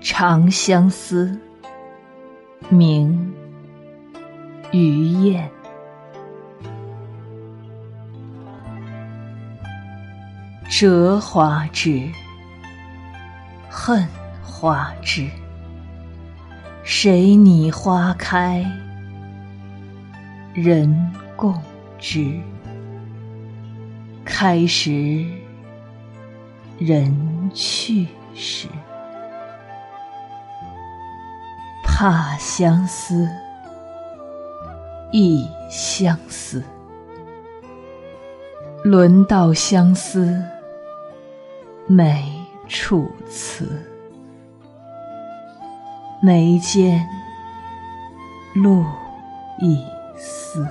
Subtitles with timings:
[0.00, 1.38] 长相思，
[2.70, 3.32] 明
[4.72, 5.50] 余燕。
[10.70, 12.08] 折花枝，
[13.68, 14.06] 恨
[14.42, 15.28] 花枝。
[16.82, 18.64] 谁拟花开，
[20.54, 21.54] 人共
[21.98, 22.40] 知。
[24.24, 25.26] 开时，
[26.78, 28.06] 人去
[32.00, 33.28] 怕相思，
[35.12, 36.62] 亦相思。
[38.82, 40.42] 轮到相思，
[41.86, 42.24] 每
[42.66, 43.68] 处辞。
[46.22, 47.06] 眉间，
[48.54, 48.82] 露
[49.58, 49.84] 一
[50.16, 50.66] 丝。